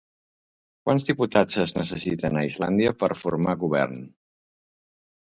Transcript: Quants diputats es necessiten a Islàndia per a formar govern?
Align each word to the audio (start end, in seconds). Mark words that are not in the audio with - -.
Quants 0.89 1.05
diputats 1.09 1.59
es 1.65 1.75
necessiten 1.81 2.41
a 2.41 2.45
Islàndia 2.51 2.97
per 3.05 3.13
a 3.13 3.21
formar 3.23 3.59
govern? 3.69 4.05